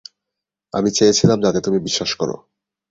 [0.73, 2.35] আমি চেয়েছিলাম যাতে তুমি বিশ্বাস করো।